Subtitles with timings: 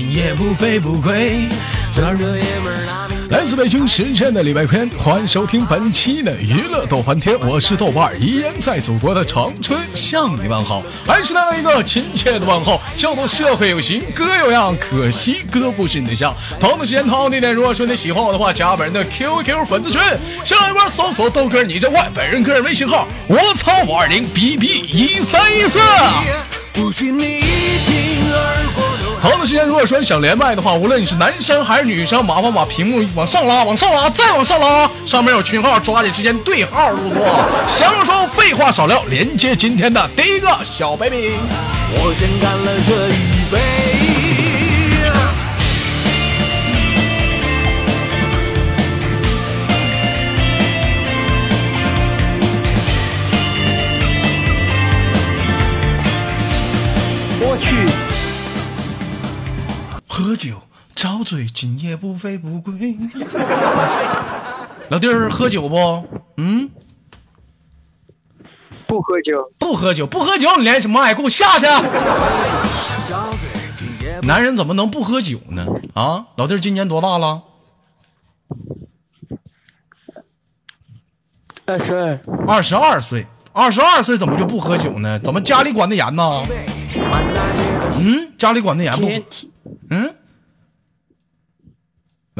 [0.00, 1.46] 今夜不醉不归。
[3.28, 16.34] 来自北京时间的礼拜天，欢迎收听本期的娱乐逗翻天，我是豆瓣，依然在祖国的长春向你问好，还是那样一个亲切的问候，叫做社会有型哥有样，可惜哥不是你的像。
[16.58, 20.00] 同样的时间，同样地点，如果说你喜欢我的话，加本人的 QQ 粉丝群，
[20.46, 25.78] 上一波搜索豆哥你真坏，本人个人微信号我操五二零 bb 一三一四。
[26.72, 28.84] 不许你一听而过
[29.22, 37.22] 好的时间，如果说你想连麦的话，无论你是男生还是女生，麻烦把屏幕往上拉，往上拉，再往上拉，上面有群号，抓紧时间对号入座。
[37.68, 41.32] 闲话少废话少聊，连接今天的第一个小 baby。
[41.92, 43.60] 我先干了这一杯。
[57.42, 57.74] 我去，
[60.30, 60.62] 喝酒
[60.94, 62.96] 找醉，今夜不醉不归。
[64.88, 65.76] 老弟儿，喝酒不？
[66.36, 66.70] 嗯，
[68.86, 71.12] 不喝酒，不喝酒，不喝酒，你连什么爱？
[71.14, 71.66] 给我下去！
[74.22, 75.66] 男人怎么能不喝酒呢？
[75.94, 77.42] 啊，老弟儿今年多大了？
[81.66, 83.26] 二十二，二十二岁。
[83.52, 85.18] 二十二岁怎么就不喝酒呢？
[85.18, 86.46] 怎么家里管的严呢？
[87.98, 89.08] 嗯，家里管的严不？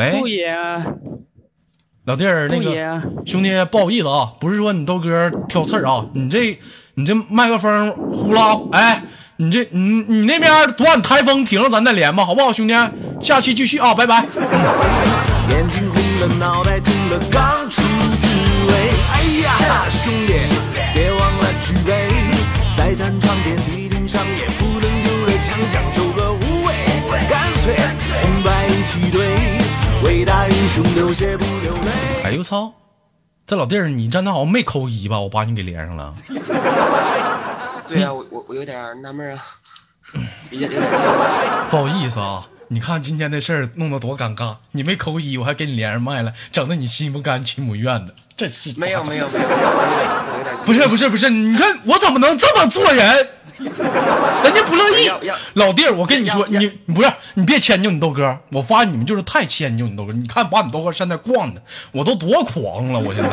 [0.00, 0.82] 嗯，喂，不严啊，
[2.06, 6.58] 老弟儿，那个兄弟，不好意思啊，不是说你豆哥挑刺儿啊，你这
[6.94, 9.04] 你这麦克风呼啦，哎，
[9.36, 12.74] 你这你你那边多晚台风停了，咱再连吧，好不好，兄弟？
[13.20, 14.24] 下期继续啊，拜拜。
[15.50, 18.26] 眼睛红了，脑袋痛了，刚出滋
[18.68, 18.72] 味。
[19.12, 20.32] 哎呀，兄弟。
[20.94, 22.08] 别忘了举杯，
[22.76, 26.72] 在战场遍地鳞伤也不能丢了枪，讲究个无畏，
[27.28, 27.76] 干脆
[28.22, 29.59] 红白一起对，
[30.02, 32.22] 伟大英雄流血不流泪。
[32.24, 32.72] 哎呦操！
[33.46, 35.20] 这老弟儿，你站那好像没扣一吧？
[35.20, 36.14] 我把你给连上了。
[37.86, 39.42] 对呀，我我我有点纳闷啊，
[40.50, 40.70] 有点
[41.70, 42.48] 不好意思啊。
[42.68, 49.46] 你看今天的事儿弄得多尴尬，你没扣一，我还给你连上麦了，整的你心不甘情不愿的，这是没有没有没有，
[50.64, 53.28] 不是不是不是，你看我怎么能这么做人？
[53.60, 55.10] 人家不乐意，
[55.52, 56.56] 老弟儿，我跟你说，你
[56.86, 60.14] 你不是你别迁就你豆哥，我发现你们就是太迁就你豆哥。
[60.14, 61.60] 你看把你豆哥现在惯的，
[61.92, 63.28] 我都多狂了，我现在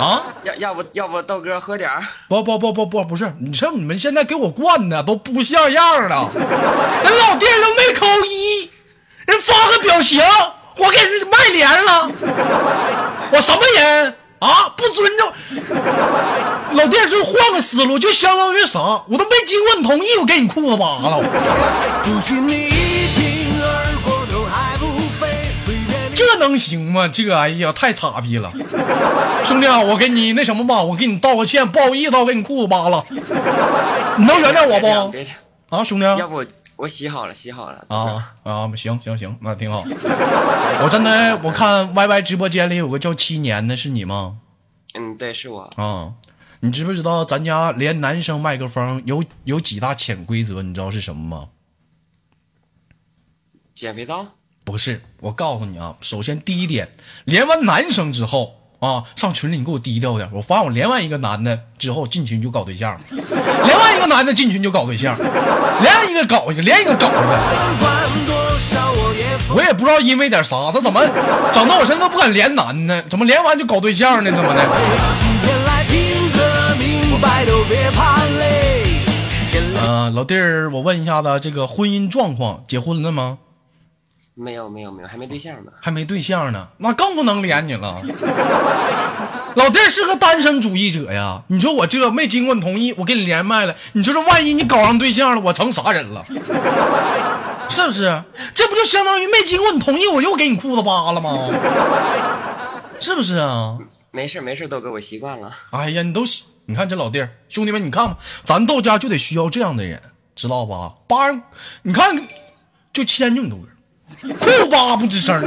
[0.00, 2.00] 啊，要要不要不豆哥喝点儿？
[2.28, 6.30] 不不不不不不是，你说你们现在给我惯的都不像样了。
[6.32, 8.70] 人老弟都没扣一，
[9.26, 10.22] 人发个表情，
[10.76, 12.10] 我给人卖连了，
[13.32, 14.16] 我什么人？
[14.42, 14.74] 啊！
[14.76, 15.32] 不尊重
[16.72, 18.80] 老弟，就换个思路，就相当于啥？
[18.80, 21.22] 我都没经过你同意，我给你裤子扒了。
[26.16, 27.06] 这能行吗？
[27.06, 28.50] 这哎呀，太差逼了！
[29.44, 33.04] 兄弟啊，我给你那什么吧，我给你道个歉，不好意思，我给你裤子扒了。
[34.16, 35.76] 你能原谅我不？
[35.76, 36.44] 啊，兄弟，要不
[36.82, 37.86] 我洗好了，洗好了。
[37.90, 39.84] 啊啊，行行行，那挺好。
[40.82, 44.40] 我真的，我看 Y Y 直播间里有个叫七年的，是你吗？
[44.94, 45.62] 嗯，对，是我。
[45.76, 46.14] 啊，
[46.58, 50.60] 你知不知道咱家连男生麦克风有有几大潜规则？
[50.62, 51.50] 你知道是什么吗？
[53.76, 54.26] 减肥皂？
[54.64, 56.88] 不是，我告诉你啊，首先第一点，
[57.24, 60.28] 连完男生之后啊，上群里你给我低调点。
[60.32, 62.96] 我发现我连完一个男的之后进群就搞对象，
[63.64, 65.16] 连完一个男的进群就搞对象，
[65.80, 67.38] 连一个搞一个，连一个搞一个。
[69.54, 71.00] 我也不知道因为点啥，他怎么
[71.52, 74.32] 整的我现在都不敢连男的，怎么连完就搞对象呢？
[74.32, 74.60] 怎么的？
[79.86, 83.38] 嗯，老弟儿，我问一下子，这个婚姻状况，结婚了吗？
[84.34, 85.72] 没有，没有，没有，还没对象呢。
[85.80, 88.00] 还没对象呢，那更不能连你了。
[89.54, 96.24] 老弟儿是个单身主义者呀，你说我这没经过你同意，我给你连麦了，你说这万一你搞上对象了，我成啥人了？
[97.68, 98.22] 是不是？
[98.54, 101.46] 这不就相当于没经过你同意，我又给你裤子扒了吗？
[102.98, 103.76] 是不是啊？
[104.10, 105.50] 没事没事，豆哥，我习惯了。
[105.70, 106.22] 哎呀，你都
[106.66, 110.00] 你看这老弟儿，兄弟们，你看吧，咱豆家就得需要这样的人，
[110.34, 110.94] 知道吧？
[111.06, 111.30] 扒，
[111.82, 112.26] 你看，
[112.92, 113.68] 就迁就你豆哥，
[114.38, 115.42] 裤扒不吱声。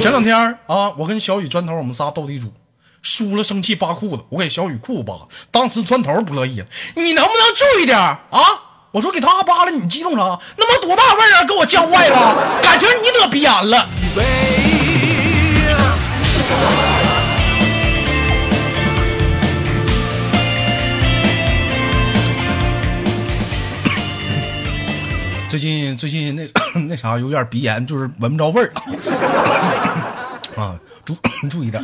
[0.00, 0.36] 前两天
[0.66, 2.52] 啊，我跟小雨砖头，我们仨斗地主。
[3.02, 5.12] 输了生气扒裤子，我给小雨裤子扒，
[5.50, 6.66] 当时砖头不乐意了，
[6.96, 8.18] 你能不能注意点啊？
[8.92, 10.38] 我说给他扒了，你激动啥？
[10.56, 13.86] 那么多大味儿啊，给我犟坏了，感情你得鼻炎了。
[25.54, 26.44] 最近最近那
[26.88, 28.72] 那啥有点鼻炎，就是闻不着味儿
[30.60, 31.16] 啊，注
[31.48, 31.80] 注意点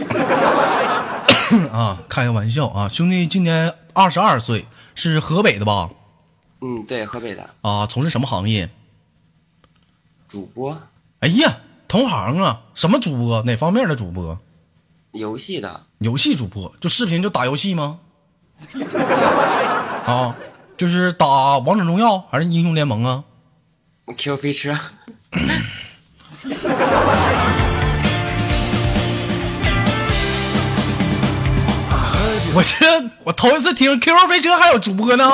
[1.71, 5.89] 啊，开个玩笑啊，兄弟今年二十二岁，是河北的吧？
[6.63, 8.69] 嗯，对，河北的啊，从事什么行业？
[10.27, 10.77] 主播，
[11.21, 13.41] 哎呀，同行啊，什么主播？
[13.45, 14.37] 哪方面的主播？
[15.13, 18.01] 游戏的，游戏主播，就视频就打游戏吗？
[20.07, 20.35] 啊，
[20.77, 23.23] 就是打王者荣耀还是英雄联盟啊？
[24.17, 24.73] Q 飞车，
[32.55, 35.25] 我这我头一次听 QQ 飞车还有主播呢。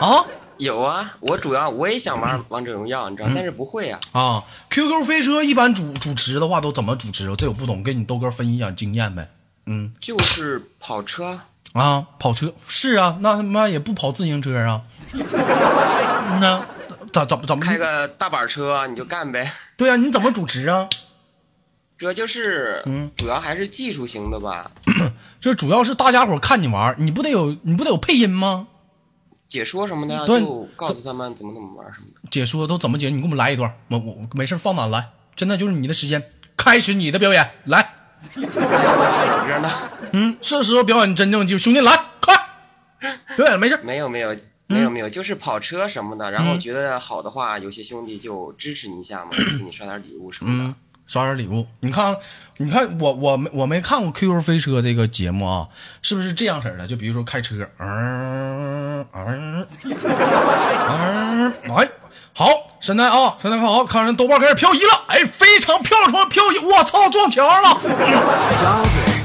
[0.00, 0.24] 啊
[0.58, 3.98] 有啊，我主要我也想玩王者荣耀，你知道，嗯但是不会啊。
[4.12, 7.34] 啊！QQ 飞车一般主主持的话都怎么主持？
[7.36, 9.28] 这我不懂，跟你豆哥分享经验呗。
[9.66, 11.40] 嗯就是跑车，
[11.72, 14.82] 啊，跑车是啊，那他妈也不跑自行车啊。
[15.14, 16.64] 嗯呐，
[17.12, 19.50] 咋怎么怎么开个大板车你就干呗。
[19.76, 19.96] 对啊？
[19.96, 20.88] 你怎么主持啊？
[21.98, 24.70] 这就是，嗯主要还是技术型的吧，
[25.40, 28.68] 这主要是大家伙看你玩，你不得有你不得有配音吗？
[29.48, 32.20] 解说什么的就告诉他们怎么怎么玩什么的。
[32.30, 33.10] 解说都怎么解？
[33.10, 35.10] 你给我们来一段，我我没事放哪来？
[35.36, 37.94] 真的就是你的时间，开始你的表演，来。
[40.12, 42.34] 嗯，是时候表演真正就兄弟来，快
[43.36, 43.78] 表演没事。
[43.82, 44.34] 没有没有
[44.70, 50.74] 没有没有，就是跑车什么的，然后觉得好的话，有些兄弟就支持你一下嘛，给 你刷点礼物什么嗯的。，
[51.06, 51.66] 刷点礼物。
[51.80, 52.16] 你看，
[52.58, 55.66] 你看我我没我没看过 QQ 飞车这个节目啊，
[56.02, 56.86] 是不是这样式的？
[56.86, 61.90] 就比如说开车，嗯嗯嗯，哎，
[62.32, 62.46] 好，
[62.80, 67.80] 现在啊，现在看好，看人豆瓣开始漂移了，哎，非常漂亮，漂移，我操，撞墙了。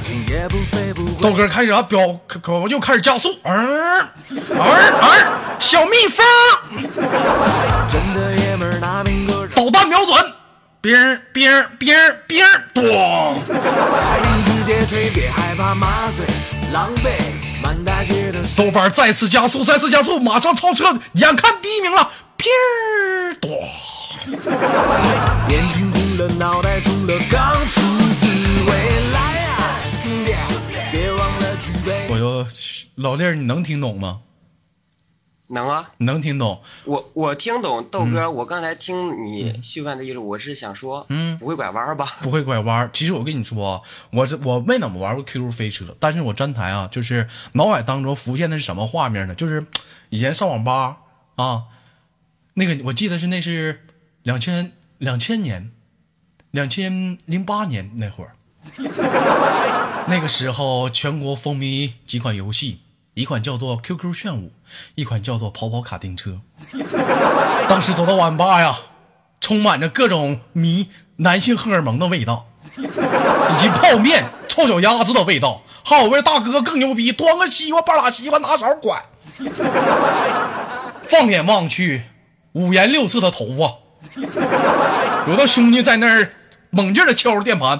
[1.21, 3.99] 豆哥开始啊，表可可又开始加速，嗯。
[4.29, 5.09] 嗯嗯，
[5.59, 6.25] 小蜜蜂，
[9.55, 10.33] 导弹瞄准，
[10.81, 13.35] 兵儿兵儿兵儿兵儿，咣！
[18.55, 23.47] 豆瓣再次加速，再次加速，马上超车，眼看第一名了，屁儿咣！
[25.49, 27.81] 眼睛红了，脑袋中了，刚出
[28.19, 28.27] 滋
[28.67, 29.04] 味。
[32.95, 34.21] 老弟儿，你能听懂吗？
[35.49, 36.59] 能啊，能听懂？
[36.85, 42.03] 我我听懂豆哥，我刚才听你续问的意思，我是想说，嗯不会拐弯吧？
[42.21, 42.89] 不会拐弯。
[42.93, 49.35] 其实我跟你说啊，我这我没怎么玩过 QQ 飞车，但是我站台啊，就是脑海当中浮现的是什么画面呢？
[49.35, 49.67] 就是
[50.09, 50.97] 以前上网吧
[51.35, 51.65] 啊，
[52.55, 53.85] 那个我记得是那是
[54.23, 55.71] 两千两千年，
[56.49, 58.33] 两千零八年那会儿，
[60.07, 62.79] 那个时候全国风靡几款游戏，
[63.13, 64.51] 一款叫做 QQ 炫舞，
[64.95, 66.39] 一款叫做跑跑卡丁车。
[67.69, 68.77] 当时走到网吧呀，
[69.41, 72.47] 充满着各种迷男性荷尔蒙的味道，
[72.77, 75.61] 以及泡面、臭脚丫子的味道。
[75.83, 79.03] 还有位大哥更牛逼，端个西瓜，半拉西瓜，拿勺管。
[81.03, 82.05] 放眼望去，
[82.53, 83.77] 五颜六色的头发，
[85.27, 86.33] 有的兄弟在那儿
[86.71, 87.79] 猛劲的敲着键盘，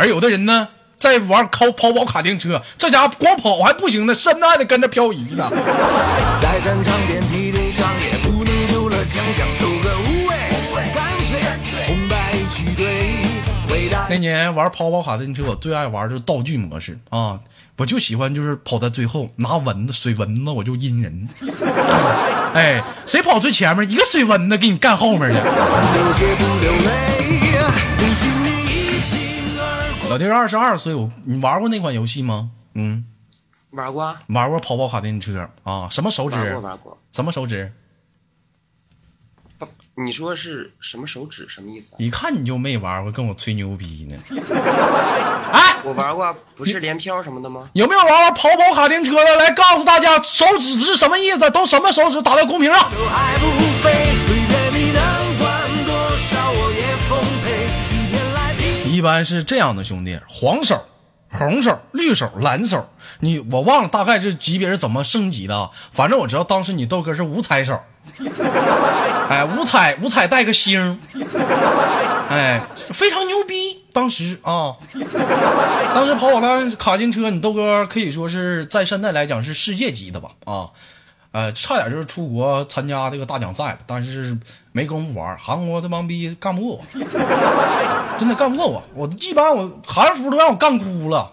[0.00, 0.68] 而有的人呢。
[0.98, 5.48] 在玩跑跑跑卡丁车，这家伙光跑还不行呢，身子还得跟着漂移呢。
[6.38, 10.34] 在战场遍体鳞伤，也不能丢了枪将仇恨无畏，
[10.94, 11.40] 干脆
[11.86, 12.34] 红白
[14.10, 17.40] 那年玩跑跑卡丁车，我最爱玩就是道具模式啊，
[17.78, 21.26] 我就喜欢就是跑在最后拿蚊子水蚊子，我就阴人。
[22.52, 25.38] 哎，谁跑最前面，一个水蚊子给你干后面去。
[30.10, 32.50] 老弟二十二岁，我你玩过那款游戏吗？
[32.74, 33.04] 嗯，
[33.70, 35.88] 玩过啊，玩过跑跑卡丁车啊？
[35.88, 36.56] 什么手玩过指？
[36.56, 36.98] 玩过。
[37.12, 37.72] 什么手指？
[39.56, 41.46] 不，你说是什么手指？
[41.48, 41.96] 什么意思啊？
[42.00, 44.16] 一看你就没玩过，跟我吹牛逼呢。
[45.52, 47.70] 哎，我玩过，不是连飘什么的吗？
[47.74, 49.36] 有没有玩过跑跑卡丁车的？
[49.36, 51.48] 来告诉大家手指是什么意思？
[51.52, 52.20] 都什么手指？
[52.20, 52.90] 打在公屏上。
[59.00, 60.84] 一般是这样的，兄弟，黄手、
[61.30, 62.90] 红手、绿手、蓝手，
[63.20, 67.80] 你我忘了大概这级别是怎么升级的啊，反正我知道当时你豆哥是五彩手，
[69.30, 71.00] 哎，五彩五彩带个星，
[72.28, 74.76] 哎，非常牛逼，当时啊，
[75.94, 80.68] 当时跑跑单卡丁车，你豆哥可以说是在现在来讲是世界级的吧啊。
[81.32, 84.36] 呃，差点就是出国参加这个大奖赛了，但是
[84.72, 85.36] 没工夫玩。
[85.38, 86.80] 韩国这帮逼干不过我，
[88.18, 88.82] 真的干不过我。
[88.94, 91.30] 我一般我韩服都让我干哭了。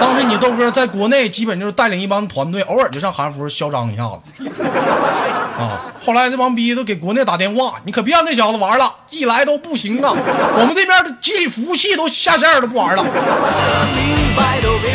[0.00, 4.48] 当时你豆哥在国内基本就是带领一帮团队，偶尔就上韩服嚣张一下子。
[5.58, 5.92] 啊！
[6.04, 10.12] 后来这帮逼都给国内打电话，你可别让那小子玩了，一来都不行啊！
[10.12, 13.02] 我们这边的集体服务器都下线了，都不玩了。
[13.02, 14.90] 明白都别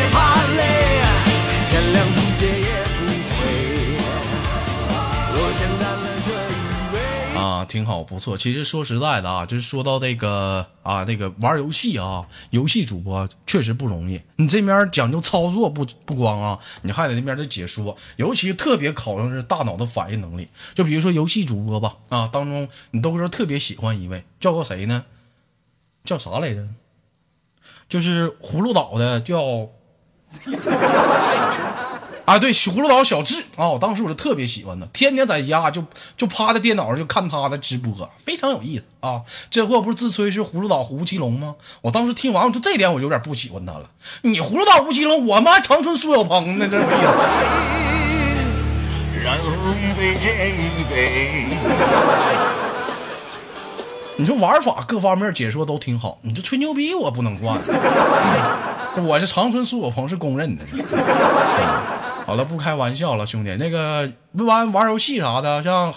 [7.68, 8.38] 挺好，不错。
[8.38, 14.22] 其实说实在的啊，就是说到这个啊，那个玩游戏啊，游戏主播确实不容易。
[14.38, 20.48] 你这边讲究操作不不光啊，你还得那边的解说，尤其特别考验是大脑的反应能力。
[20.74, 25.06] 就比如说游戏主播吧，啊，当中你都说特别喜欢一位，叫个谁呢？
[26.04, 26.66] 叫啥来着？
[27.90, 29.70] 就是葫芦岛的叫。
[32.28, 35.82] 啊，对，葫芦岛小智啊，我当时我就特别喜欢他，天天在家就
[36.18, 39.22] 就趴在电脑上就看他的直播，非常有意思啊。
[39.50, 41.56] 这货不是自吹是葫芦岛吴奇隆吗？
[41.82, 43.90] 我当时听完，我就这点我就有点不喜欢他了。
[44.24, 46.98] 你葫芦岛吴奇隆，我妈长春苏有朋呢，这有意思。
[49.24, 51.46] 然后一杯接一杯。
[54.18, 57.58] 你说玩法各方面解说都挺好，你这吹牛逼我不能惯。
[59.06, 60.66] 我是长春苏有朋是公认的。
[62.28, 63.56] 好了，不开玩笑了，兄弟。
[63.56, 65.94] 那个玩玩游戏啥的，像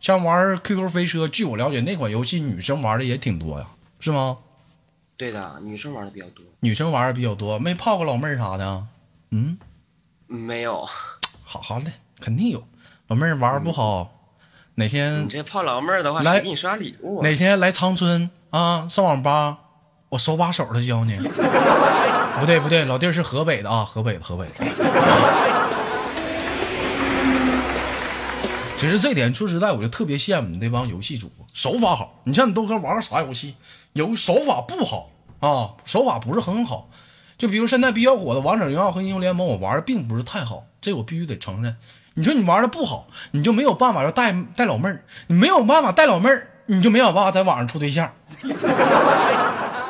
[0.00, 3.66] 像玩 QQ 飞车，据我了解，那款游戏女生玩的也挺多呀，
[4.00, 4.38] 是吗？
[5.16, 6.44] 对的，女生玩的比较多。
[6.58, 8.86] 女生玩的比较多，没泡过老妹儿啥的？
[9.30, 9.56] 嗯，
[10.26, 10.84] 没有，
[11.44, 12.64] 好好的，肯定有。
[13.06, 14.10] 老妹儿玩不好，
[14.74, 17.22] 哪天你这泡老妹儿的话，来给你刷礼物啊？
[17.22, 19.58] 哪天来长春啊，上网吧，
[20.08, 21.18] 我手把手的教你。
[22.40, 24.52] 不对不对，老弟儿是河北的啊，河北的河北的。
[28.78, 32.20] 其实这点说实在，我就特别羡慕你那帮游戏主播，手法好。
[32.22, 33.56] 你像你豆哥玩个啥游戏，
[33.94, 35.10] 有手法不好
[35.40, 36.88] 啊，手法不是很好。
[37.36, 41.76] 就比如现在比较火的《王者荣耀》和《英雄联盟》，我玩的并不是太好，这我必须得承认。
[42.14, 48.12] 你说你玩的不好，你就没有办法要带带老妹儿，你没有办法带老妹儿，你就没有办法在网上处对象，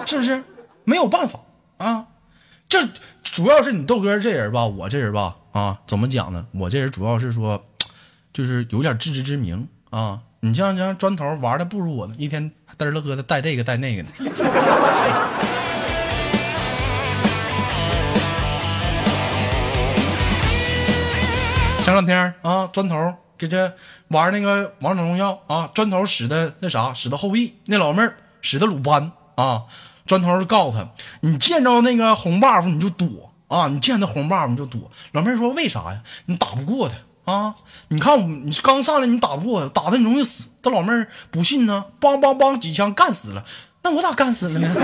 [0.09, 0.43] 是不是？
[0.85, 1.41] 没有办法
[1.77, 2.07] 啊。
[2.67, 2.89] 这
[3.23, 6.47] 主要是你豆哥这人吧，我这人吧，啊，怎么讲呢？
[6.53, 7.63] 我这人主要是说，
[8.33, 10.21] 就是有点自知之明啊。
[10.41, 14.11] 你像像砖头玩的不如我呢，一天嘚儿了喝的带这个带那个的。
[21.83, 23.75] 前两天啊，砖头给这
[24.09, 29.65] 玩那个王者荣耀啊，砖头使的那啥，使的后羿，那老妹儿使的鲁班啊。
[30.09, 30.89] 砖头就告诉他，
[31.21, 34.91] 你见着那个红 buff 你就躲啊，你见着红 buff 你就躲。
[35.13, 36.01] 老妹说为啥呀？
[36.25, 36.95] 你打不过他
[37.31, 37.55] 啊？
[37.89, 40.49] 你看我，你刚上来你打不过他，打他你容易死。
[40.63, 40.91] 他老妹
[41.31, 43.45] 不信呢，梆梆梆几枪干死了。
[43.83, 44.69] 那我咋干死了呢？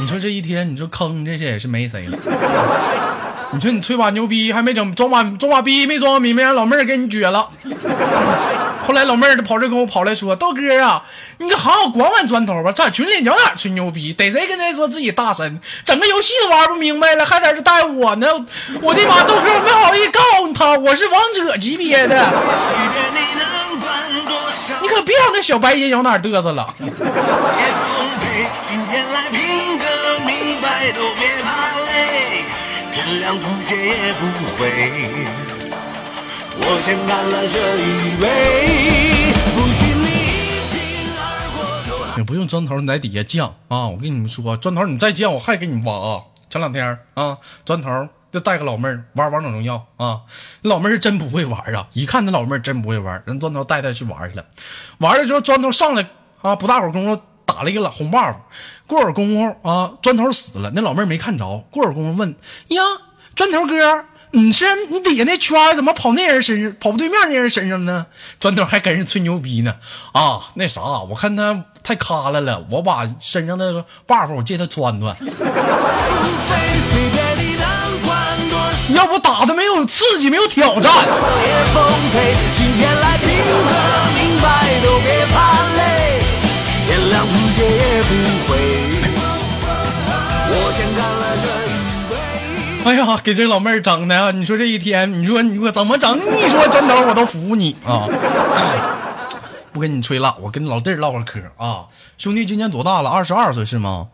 [0.00, 3.25] 你说这一天，你说坑这些也是没谁了。
[3.52, 7.48] 你说你吹把牛逼还没整，装把装把逼没装逼，没让老妹儿给你撅了。
[8.86, 11.02] 后来老妹儿就跑这跟我跑来说：“豆哥啊，
[11.38, 18.26] 你可好好管管砖头吧，在群里聊哪吹牛逼，逮谁跟谁说自己大神，整个游戏都玩不明白了，还在这带我呢。
[18.82, 22.16] 我的妈，豆哥，我没好意思告诉他，我是王者级别的，
[24.80, 26.74] 你可别让那小白人摇哪嘚瑟了。”
[33.06, 34.26] 天亮不歇也不
[34.58, 34.66] 回。
[36.58, 38.26] 我先干了这一杯，
[39.54, 40.76] 不信你一瓶
[41.16, 41.22] 二
[41.54, 42.18] 锅头。
[42.18, 43.86] 也不用砖头你在底下犟啊！
[43.86, 46.22] 我跟你们说，砖头你再犟，我还给你挖啊！
[46.50, 50.22] 前两天啊，砖头就带个老妹儿玩王者荣耀啊，
[50.62, 51.86] 老妹儿是真不会玩啊！
[51.92, 54.44] 一看那老妹儿真不会玩，人砖头带她去玩去了。
[54.98, 56.04] 玩了之后，砖头上来
[56.42, 58.34] 啊，不大会儿功夫打了一个老红 buff，
[58.86, 61.64] 过会儿功夫啊，砖头死了，那老妹儿没看着。
[61.70, 62.36] 过会儿功夫问
[62.68, 62.82] 呀，
[63.34, 64.04] 砖头哥。
[64.32, 68.06] 你是你底下那圈怎么跑那人身上，跑对面那人身上呢？
[68.38, 69.76] 砖头还跟人吹牛逼呢
[70.12, 70.50] 啊！
[70.54, 75.16] 那啥，我看他太卡了了，我把身上那个 buff 我借他穿穿，
[78.94, 80.92] 要不打的没有刺激，没有挑战。
[80.92, 82.34] 也奉陪。
[82.52, 83.72] 今天来拼个
[84.12, 86.15] 明白，都别怕累，
[86.86, 88.10] 天亮不歇也不
[88.46, 88.56] 回。
[90.48, 91.74] 我先干了这一
[92.08, 92.14] 杯。
[92.84, 94.30] 哎呀，给这老妹儿整的啊！
[94.30, 96.16] 你说这一天，你说你我怎么整？
[96.16, 98.06] 你说真头我都服你啊！
[99.72, 101.86] 不跟你吹了，我跟老弟儿唠会儿嗑啊。
[102.16, 103.10] 兄弟今年多大了？
[103.10, 104.06] 二十二岁是吗？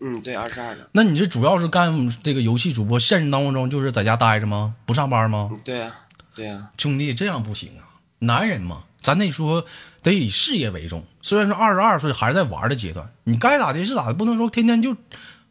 [0.00, 0.88] 嗯，对，二十二了。
[0.92, 4.74] 那你这主要是干这个游戏主播，现实当中就是在家待着吗？
[4.84, 5.48] 不上班吗？
[5.50, 5.90] 嗯，对啊，
[6.34, 7.88] 对啊，兄弟，这样不行啊！
[8.18, 9.64] 男人嘛，咱得说
[10.02, 11.04] 得以事业为重。
[11.22, 14.96] 虽然说二十二岁还是在玩的阶段，你该咋的是咋的，不能说天天就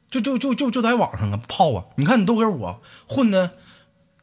[0.09, 1.85] 就就就就就在网上啊泡啊。
[1.95, 3.51] 你看你豆哥我混的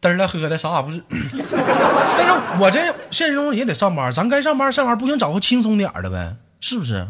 [0.00, 1.02] 嘚儿了喝的，啥也不是。
[1.10, 7.08] 但是我这现实中也得上班，咱该上班上班，不行找个轻松点儿的呗，是不是？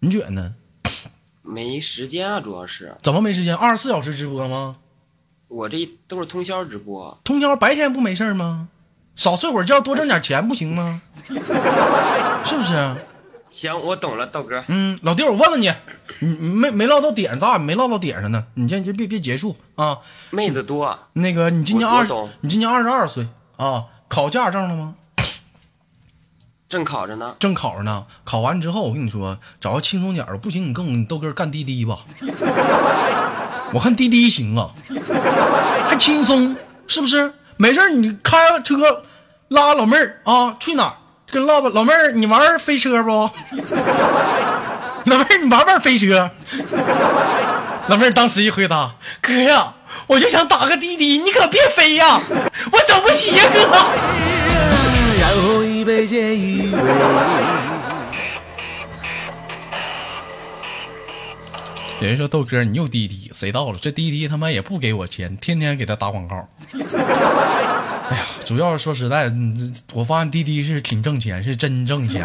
[0.00, 0.54] 你觉得呢？
[1.42, 3.56] 没时间啊，主要是怎么没时间？
[3.56, 4.76] 二十四小时直播吗？
[5.48, 7.18] 我这都是通宵直播。
[7.24, 8.68] 通宵白天不没事儿吗？
[9.18, 11.02] 少睡会儿觉，多挣点钱不行吗？
[12.44, 12.94] 是不是？
[13.48, 14.62] 行，我懂了，豆哥。
[14.68, 15.72] 嗯，老弟，我问问你，
[16.20, 18.44] 你你没没唠到点，咱俩没唠到点上呢。
[18.54, 19.98] 你先就别别结束啊。
[20.30, 22.06] 妹子多，那个，你今年二
[22.42, 23.86] 你今年二十二岁啊？
[24.06, 24.94] 考驾照了吗？
[26.68, 27.34] 正考着呢。
[27.40, 28.06] 正考着呢。
[28.22, 32.04] 考完之后，我跟你说，找个轻松点儿的，不行你跟我你豆哥干滴滴吧。
[33.74, 34.70] 我看滴滴行啊，
[35.88, 36.56] 还轻松，
[36.86, 37.34] 是不是？
[37.60, 38.76] 没事你开车
[39.48, 40.94] 拉老妹儿啊，去哪儿？
[41.30, 43.10] 跟唠吧，老妹儿，你玩飞车不？
[45.04, 46.30] 老妹儿，你玩不玩飞车？
[47.88, 49.74] 老妹儿当时一回答：“哥呀，
[50.06, 52.20] 我就想打个滴滴，你可别飞呀，
[52.72, 53.60] 我整不起呀，哥。”
[55.20, 56.78] 然后一杯接一杯。
[62.00, 63.78] 有人说豆哥你又滴滴，谁到了？
[63.80, 66.48] 这滴滴他妈也不给我钱，天天给他打广告。
[68.48, 72.24] 主要是说实在，嗯我发现滴滴是挺挣钱，是真挣钱。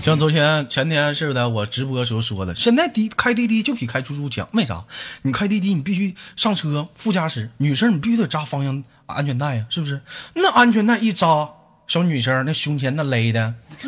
[0.00, 4.82] 像昨天前天是的，我直播时候说的，现在滴开滴滴就比开出租强，为啥？
[5.20, 10.00] 你开滴滴你必须上车副驾驶，女生你必须得扎方向安全带呀，是不是？
[10.32, 11.50] 那安全带一扎，
[11.92, 13.52] 小女生那胸前那勒的，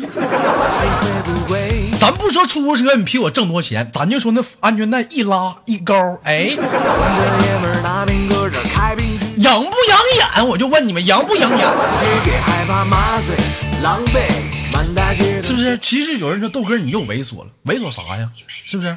[1.99, 5.91] 咱不说出租车你比我挣多钱，咱就说那安全带一拉一勾，
[6.23, 6.49] 哎，
[9.37, 9.97] 养不养
[10.35, 10.45] 眼？
[10.47, 11.67] 我就问你们养不养眼？
[15.41, 15.75] 是不是？
[15.79, 18.29] 其实有人说豆哥你又猥琐了，猥琐啥呀？
[18.65, 18.95] 是不是？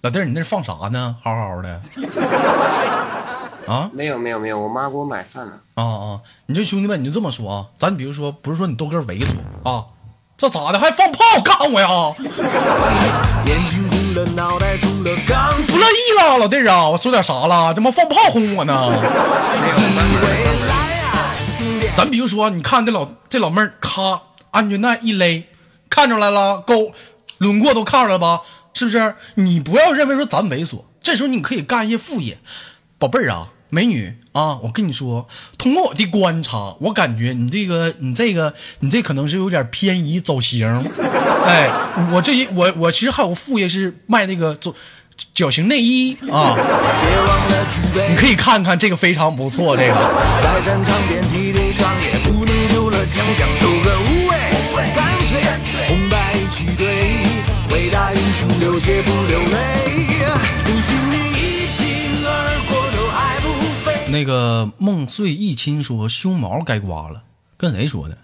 [0.00, 1.14] 老弟儿，你那放啥呢？
[1.22, 1.78] 好好的。
[3.66, 5.52] 啊没有没有没有，我妈给我买饭了。
[5.74, 6.20] 啊啊！
[6.46, 7.66] 你这兄弟们，你就这么说啊？
[7.78, 9.26] 咱比如说，不是说你豆哥猥琐
[9.62, 9.84] 啊，
[10.36, 11.88] 这咋的还放炮干我呀？
[13.46, 16.88] 眼睛红了，脑袋出了钢不乐意了，老弟儿啊！
[16.88, 17.72] 我说点啥了？
[17.72, 18.92] 怎么放炮轰我呢？
[21.94, 25.46] 咱比如说，你看这老这老妹儿，咔，安全带一勒，
[25.88, 26.92] 看出来了，勾
[27.38, 28.40] 轮廓都看出来了吧？
[28.74, 29.14] 是不是？
[29.34, 32.38] 你不要认为说咱猥琐，这时候你可以干一些副业。
[33.02, 35.26] 宝贝儿啊，美女啊，我跟你说，
[35.58, 40.64] 通过我的观察，我感觉你这个，你这个，你这可能是有点偏移走形。
[41.44, 41.68] 哎，
[42.12, 44.72] 我这一我我其实还有个副业是卖那个走
[45.34, 46.54] 脚型内衣啊，
[48.08, 49.94] 你，可以看看这个非常不错，这个。
[50.40, 54.36] 在战场遍体鳞伤，也不能丢了强将，求个无畏，
[54.94, 55.42] 干脆
[55.88, 57.16] 红白旗队，
[57.74, 59.71] 伟大英雄流血不流泪，
[64.12, 67.22] 那个梦碎一亲说胸毛该刮了，
[67.56, 68.18] 跟谁说的？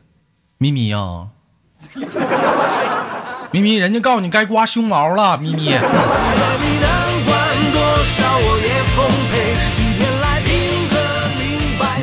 [0.58, 1.28] 咪咪呀、
[3.50, 5.80] 咪咪，人家告诉你该刮胸毛了，咪咪。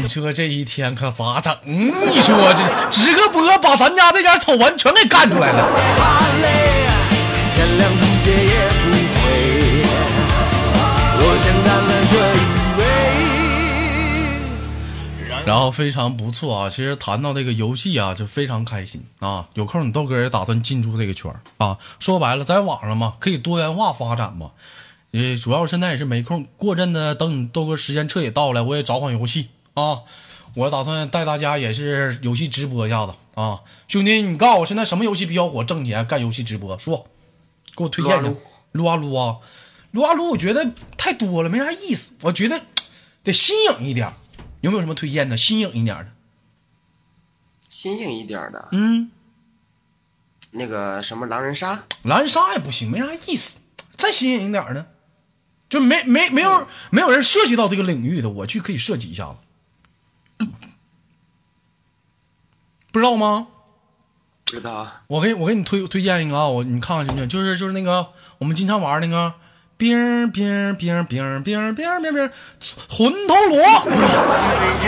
[0.01, 1.55] 你，说这一天可咋整？
[1.65, 5.63] 你说这直个播把咱家这点丑闻全给干出来了。
[7.55, 9.23] 天亮吐血也不回。
[11.17, 11.94] 我先干了
[15.45, 19.47] 然后非常不错啊，其实谈到这个游戏啊，就非常开心啊。
[19.53, 21.77] 有空你豆哥也打算进驻这个圈儿啊。
[21.99, 24.51] 说白了，在网上嘛，可以多元化发展嘛。
[25.11, 29.99] 呃，主要现在也是没空，过阵子等你豆哥时间彻底到了，我也找款游戏啊。
[30.55, 36.77] 我打算带大家也是游戏直播一下子啊，兄弟，你告诉我现在什么游戏比较火，挣钱干游戏直播？
[36.79, 37.05] 说，
[37.75, 38.33] 给我推荐一下。
[38.71, 39.37] 撸啊撸啊，
[39.91, 42.11] 撸啊撸，我觉得太多了，没啥意思。
[42.21, 42.61] 我觉得
[43.23, 44.13] 得新颖一点，
[44.65, 45.37] 有没有什么推荐的？
[45.37, 46.11] 新颖一点的？
[47.69, 49.11] 新颖一点的，嗯，
[50.49, 53.57] 那个什么狼人杀，狼人杀也不行，没啥意思。
[53.95, 54.91] 再新颖一点的，
[55.69, 59.35] 就没没没有没有人涉及到这个领域的，我去可以设计一下
[60.39, 60.47] 子。
[62.91, 63.47] 不知道吗？
[64.45, 65.03] 不知道啊？
[65.05, 67.29] 我给我给你推推荐一个啊，我你看看行不行？
[67.29, 68.07] 就是就是那个
[68.39, 69.35] 我们经常玩那个
[69.77, 72.31] 冰冰冰冰冰冰冰冰，
[72.89, 73.57] 魂头螺。
[73.59, 73.91] 再
[74.81, 74.87] 接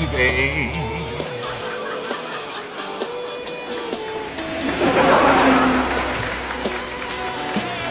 [0.00, 0.70] 一杯。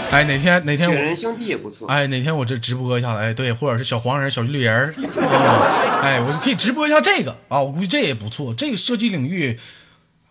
[0.09, 1.85] 哎，哪天哪天我雪人兄弟也不错。
[1.89, 4.93] 哎，哪天我这直播一下子，哎，对，或者是小黄人、小绿人
[6.01, 9.59] 哎，我就可以直播一下这个啊，我估计这也不错，这个射击领域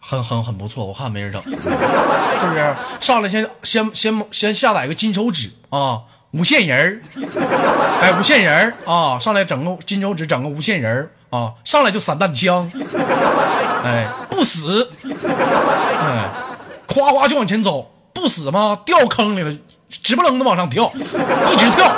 [0.08, 2.76] 很很很不错，我看没人整， 是不是？
[3.00, 7.00] 上来先先先先下载个金手指啊，无限人儿，
[8.00, 12.70] 哎，无限人儿啊，上来整个金手指，整个无限人儿啊，上来就散弹枪，
[13.84, 14.88] 哎，不死，
[15.98, 16.28] 哎，
[16.86, 18.78] 夸夸就往前走，不死吗？
[18.84, 19.52] 掉坑里了，
[19.90, 20.88] 直不楞的往上跳，
[21.52, 21.92] 一直跳。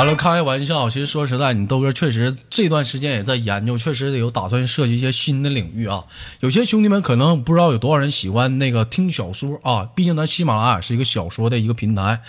[0.00, 0.88] 完了，开玩笑。
[0.88, 6.04] 其实说实在，你豆哥确实这段时间也在研究，确实有打算设计一些新的领域啊。
[6.40, 12.22] 有些兄弟们可能不知道有多少人喜欢那个听小说啊，毕竟咱喜马拉雅是一个小说的一个平台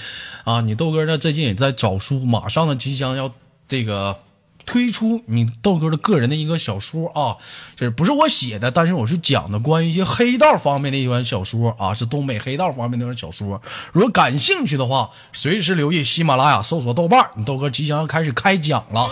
[0.43, 0.59] 啊。
[0.59, 3.33] 你豆哥呢最近也在找书，马上呢即将要
[3.69, 4.17] 这个
[4.65, 7.37] 推出你豆哥的个人的一个小说啊，
[7.75, 13.61] 这不是我写的，但是我是讲的关于一些黑道方面的一款小说啊，是东北黑道方面的一款小说。
[13.91, 19.09] 如果感兴趣的话，随时留意喜马拉雅搜索豆瓣，你豆哥即将要开始开讲了。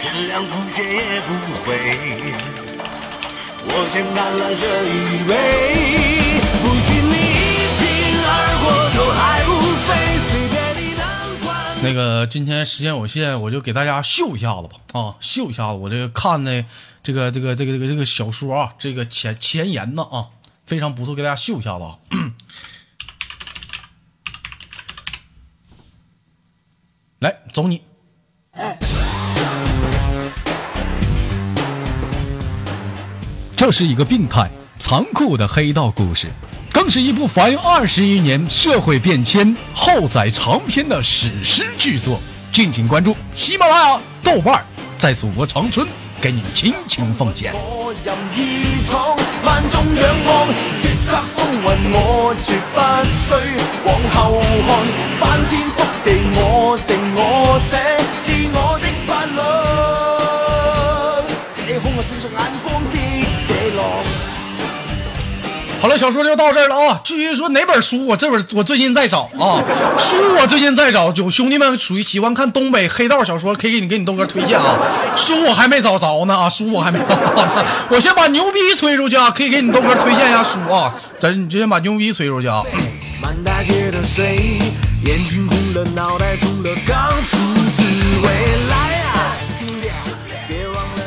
[0.00, 1.32] 天，亮风雪也不
[1.64, 2.61] 回。
[3.64, 5.30] 我先干了这一杯，
[6.62, 7.82] 不信你一瓶
[8.26, 8.30] 二
[8.62, 9.50] 锅头还不
[9.82, 9.86] 飞，
[10.28, 11.02] 随便你能
[11.42, 11.50] 管。
[11.82, 16.64] 那个今天时间有限，我就给大家秀一下子吧啊，秀一下子我这个看的
[17.02, 20.26] 这个这个这个这个这个小说啊，这个前前言呢啊，
[20.66, 21.84] 非常不错，给大家秀一下子。
[27.20, 27.82] 来，走你。
[33.64, 36.26] 这是一个病态、残酷的黑道故事，
[36.72, 42.20] 更是一部反映二十一年社会变迁、后载长篇的史诗巨作。
[42.50, 44.64] 敬请关注喜马拉雅、豆瓣，
[44.98, 45.86] 在祖国长春
[46.20, 47.52] 给你们倾情奉献。
[47.54, 53.30] 我任意闖，萬眾仰望，叱咤風雲我絕不需
[53.86, 54.68] 往後看，
[55.20, 57.78] 翻天覆地我定我寫，
[58.24, 58.26] 自
[58.58, 59.38] 我的法律，
[61.54, 62.91] 這空我閃爍眼光。
[65.82, 67.00] 好了，小说就到这儿了啊。
[67.02, 69.58] 至于说哪本书，我这本我最近在找啊，
[69.98, 74.76] 书我最近在找，有兄弟们属于喜欢看东北黑道小说，可以给你给你豆哥推荐啊。
[75.16, 80.94] 书我还没找着呢啊，书我还没找着呢，我先把牛逼吹出去啊，可以给你豆哥推荐一下书啊。
[81.18, 82.62] 咱你就先把牛逼吹出去啊。
[83.20, 84.60] 满大街的水，
[85.04, 87.36] 眼睛红了，脑袋痛了，刚出
[87.76, 87.82] 滋
[88.22, 88.28] 味。
[88.70, 88.91] 来，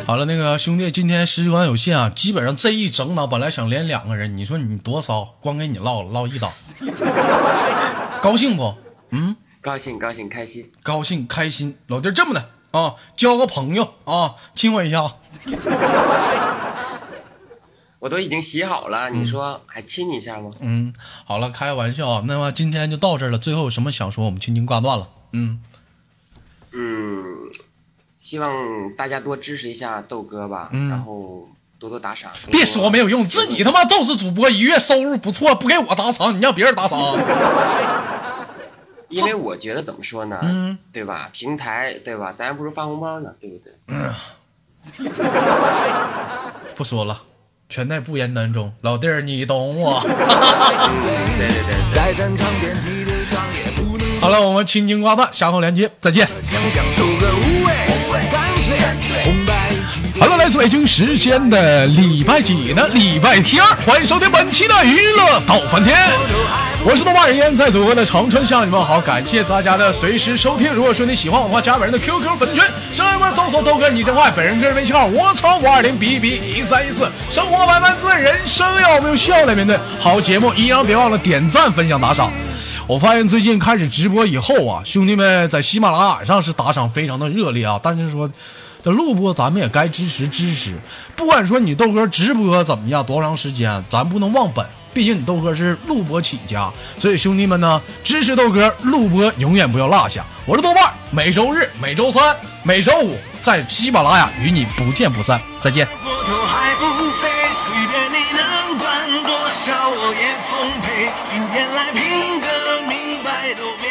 [0.06, 6.52] 好了，那个兄弟，今天时间有限啊，基本上这一整档本来想连两个人，你说你多骚，光给你唠了唠一档，
[8.22, 8.76] 高兴不？
[9.10, 11.76] 嗯，高兴高兴开心，高兴开心。
[11.88, 15.12] 老弟这么的啊，交个朋友啊，亲我一下。
[17.98, 20.52] 我都已经洗好了，你说还亲你一下吗？
[20.60, 20.94] 嗯，
[21.26, 22.24] 好了，开个玩笑啊。
[22.28, 25.10] 那么今天就到这儿了，最后有什么想说，我们轻轻挂断了。
[25.32, 25.60] 嗯，
[26.74, 27.25] 嗯，
[28.26, 28.50] 希望
[28.98, 32.32] 大家多支持一下豆哥吧，嗯然后多多打赏。
[32.42, 37.00] 多多别说没有用，自己他妈就是主播，一月收入不错，不给我打赏，你让别人打赏。
[39.10, 41.30] 因为我觉得怎么说呢，嗯对吧？
[41.34, 42.34] 平台对吧？
[42.36, 43.72] 咱还不如发红包呢，对不对？
[46.76, 47.22] 不说了，
[47.70, 48.74] 全在不言当中。
[48.82, 50.00] 老弟儿，你懂我。
[50.10, 50.10] 嗯，
[51.38, 51.76] 对对对对。
[51.96, 56.28] 在战场遍体鳞伤，也不能好了，我们轻轻挂断，下方连接，再见。
[56.44, 56.84] 将将
[58.32, 58.78] 干脆
[59.24, 60.00] 红白一起。
[60.20, 62.88] Hello，来自北京时间的礼拜几呢？
[62.94, 65.98] 礼拜天，欢迎收听本期的娱乐到翻天。
[66.88, 70.72] 我是豆瓣人，在祖国的长春向你们好，感谢大家的随时收听。
[70.72, 77.10] 如果说你喜欢我的话，加本人的 QQ 粉丝群，上一波搜索豆哥你真坏，本人个人微信号我操五二零 B B 一三一四。
[77.32, 79.78] 生活百般滋味，人生要我们用笑来面对。
[80.00, 82.32] 好节目依然别忘了点赞、分享、打赏。
[82.88, 88.30] 我发现最近开始直播以后啊，兄弟们在喜马拉雅上是打赏非常的热烈啊，但是说
[88.84, 90.76] 这录播咱们也该支持支持。
[91.16, 94.64] 不管说你豆哥直播怎么样，多长时间，咱不能忘本。
[94.94, 100.24] 毕竟你豆哥是录播起家，所以兄弟们呢，支持豆哥录播永远不要落下。
[100.46, 105.42] 我是豆瓣，每周日、每周三、每周五在喜马拉雅与你不见不散。
[105.60, 105.88] 再见。
[106.04, 106.86] 过头还不
[107.20, 107.28] 飞，
[107.66, 109.32] 随便你能管多
[109.66, 111.10] 少我，也奉陪。
[111.32, 112.48] 今天来拼个
[113.58, 113.85] 明